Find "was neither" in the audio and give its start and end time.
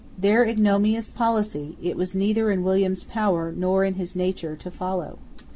1.95-2.49